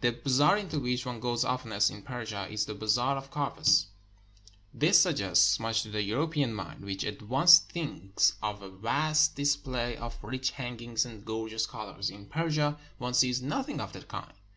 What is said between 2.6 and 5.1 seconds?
the Bazaar of Carpets. This